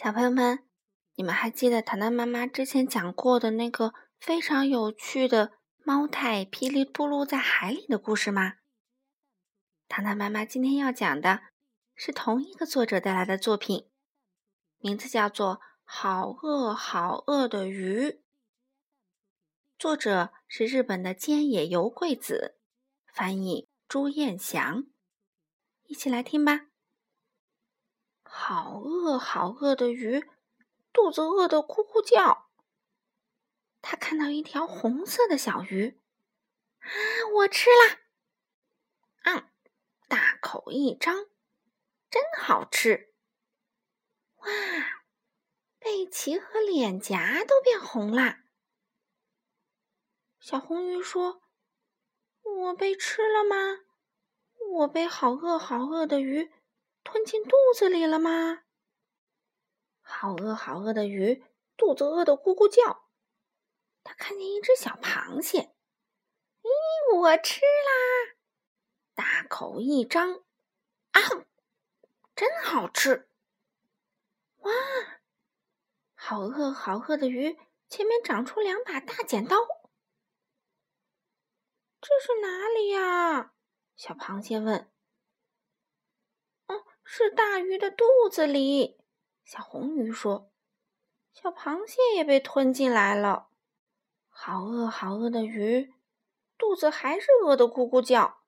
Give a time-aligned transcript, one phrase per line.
[0.00, 0.60] 小朋友们，
[1.16, 8.58] 你们还记得糖糖妈妈之前讲过的那个非常有趣的猫太噼里扑噜在海里的故事吗？
[9.88, 11.40] 糖糖妈妈今天要讲的
[11.96, 13.90] 是同一个作者带来的作品，
[14.78, 18.02] 名字叫做《好饿好饿的鱼》，
[19.76, 22.56] 作者是日本的菅野由贵子，
[23.12, 24.84] 翻译朱彦祥。
[25.86, 26.66] 一起来听吧。
[28.50, 30.24] 好饿，好饿的鱼，
[30.90, 32.48] 肚子饿得咕咕叫。
[33.82, 36.00] 他看到一条红色的小鱼，
[36.78, 36.88] 啊，
[37.34, 37.98] 我吃了！
[39.24, 39.50] 嗯，
[40.08, 41.26] 大口一张，
[42.08, 43.12] 真好吃！
[44.36, 44.46] 哇，
[45.78, 48.38] 背鳍和脸颊都变红了。
[50.40, 51.42] 小红鱼说
[52.40, 53.84] ：“我被吃了吗？
[54.78, 56.50] 我被好饿好饿的鱼。”
[57.10, 58.64] 吞进肚子里了吗？
[60.02, 61.42] 好饿好饿的鱼，
[61.74, 63.08] 肚子饿得咕咕叫。
[64.04, 65.74] 他看见一只小螃蟹，
[66.60, 68.36] 咦，我吃啦！
[69.14, 70.44] 大口一张，
[71.12, 71.20] 啊，
[72.36, 73.30] 真好吃！
[74.58, 74.70] 哇，
[76.14, 79.56] 好饿好饿的鱼，前面长出两把大剪刀。
[82.02, 83.54] 这是哪里呀？
[83.96, 84.92] 小螃蟹问。
[87.10, 89.00] 是大鱼的肚子里，
[89.42, 90.52] 小红鱼说
[91.32, 93.48] ：“小螃蟹也被吞进来了。
[94.28, 95.94] 好饿，好饿的鱼，
[96.58, 98.42] 肚子还是饿得咕咕叫。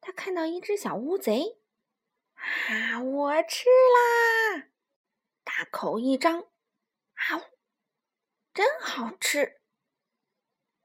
[0.00, 1.60] 他看到一只小乌贼，
[2.34, 4.66] 啊，我吃啦！
[5.44, 7.44] 大口一张，啊，
[8.52, 9.60] 真好吃！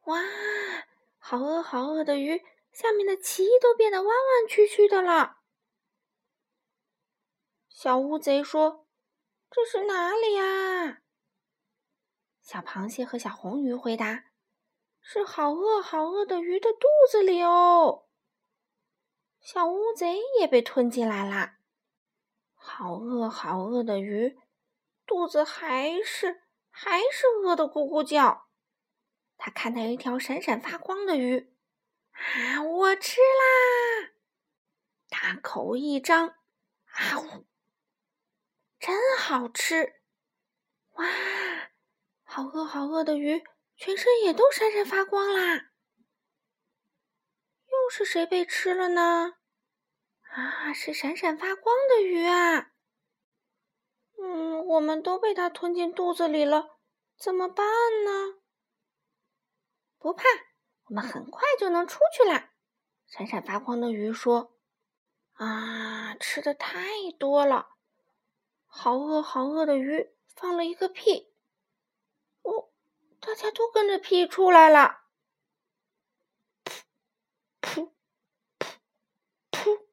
[0.03, 0.21] 哇，
[1.17, 5.39] 好饿，好饿的鱼，下面的鳍都变得弯弯曲曲的了。”
[7.73, 8.85] 小乌贼说
[9.49, 11.01] ：“这是哪里呀？”
[12.41, 14.25] 小螃蟹和小红鱼回答
[15.01, 18.07] ：“是好饿好饿的鱼的肚子里哦。”
[19.39, 21.57] 小乌贼也被吞进来啦。
[22.53, 24.37] 好饿好饿的鱼，
[25.07, 28.49] 肚子还是还是饿得咕咕叫。
[29.37, 31.51] 他看到一条闪闪发光的鱼，
[32.11, 34.11] 啊，我吃啦！
[35.09, 36.35] 大口一张，
[36.85, 37.45] 啊呜！
[39.31, 40.01] 好吃！
[40.95, 41.05] 哇，
[42.23, 43.41] 好饿好饿的鱼，
[43.77, 45.71] 全身也都闪闪发光啦！
[47.69, 49.35] 又是谁被吃了呢？
[50.23, 52.73] 啊，是闪闪发光的鱼啊！
[54.21, 56.81] 嗯，我们都被它吞进肚子里了，
[57.17, 57.65] 怎么办
[58.03, 58.41] 呢？
[59.97, 60.25] 不怕，
[60.87, 62.51] 我们很快就能出去啦！
[63.07, 64.59] 闪闪发光的鱼说
[65.39, 66.83] ：“啊，吃的太
[67.17, 67.69] 多了。”
[68.73, 71.33] 好饿，好饿的鱼放了一个屁，
[72.41, 72.71] 哦，
[73.19, 75.01] 大家都跟着屁出来了。
[76.63, 76.87] 噗
[77.59, 77.91] 噗
[78.57, 78.77] 噗
[79.51, 79.85] 噗！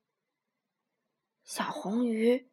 [1.43, 2.51] 小红鱼、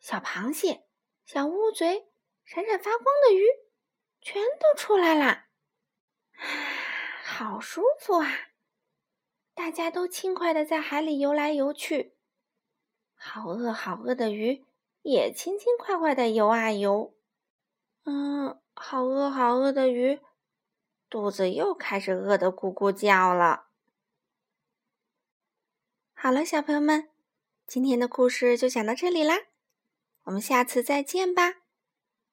[0.00, 0.84] 小螃蟹、
[1.24, 2.10] 小乌贼、
[2.44, 3.46] 闪闪发光的鱼，
[4.20, 5.48] 全都出来啦！
[6.32, 6.44] 啊。
[7.24, 8.28] 好舒服啊！
[9.54, 12.16] 大家都轻快的在海里游来游去。
[13.14, 14.66] 好饿，好饿的鱼。
[15.02, 17.14] 也轻轻快快的游啊游，
[18.04, 20.20] 嗯，好饿好饿的鱼，
[21.08, 23.68] 肚子又开始饿得咕咕叫了。
[26.14, 27.10] 好了，小朋友们，
[27.66, 29.46] 今天的故事就讲到这里啦，
[30.24, 31.67] 我们下次再见吧。